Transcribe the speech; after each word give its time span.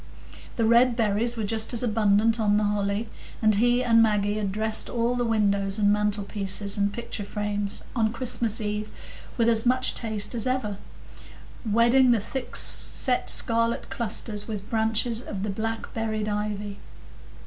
The 0.55 0.65
red 0.65 0.95
berries 0.95 1.37
were 1.37 1.43
just 1.43 1.73
as 1.73 1.83
abundant 1.83 2.39
on 2.39 2.57
the 2.57 2.63
holly, 2.63 3.07
and 3.39 3.53
he 3.53 3.83
and 3.83 4.01
Maggie 4.01 4.39
had 4.39 4.51
dressed 4.51 4.89
all 4.89 5.13
the 5.13 5.23
windows 5.23 5.77
and 5.77 5.93
mantlepieces 5.93 6.75
and 6.75 6.91
picture 6.91 7.23
frames 7.23 7.83
on 7.95 8.11
Christmas 8.11 8.59
eve 8.59 8.89
with 9.37 9.47
as 9.47 9.63
much 9.63 9.93
taste 9.93 10.33
as 10.33 10.47
ever, 10.47 10.77
wedding 11.71 12.09
the 12.09 12.19
thick 12.19 12.55
set 12.55 13.29
scarlet 13.29 13.91
clusters 13.91 14.47
with 14.47 14.67
branches 14.71 15.21
of 15.21 15.43
the 15.43 15.51
black 15.51 15.93
berried 15.93 16.27
ivy. 16.27 16.79